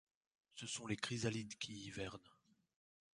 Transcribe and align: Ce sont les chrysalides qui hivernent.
Ce 0.55 0.65
sont 0.65 0.87
les 0.87 0.95
chrysalides 0.95 1.55
qui 1.59 1.73
hivernent. 1.73 2.31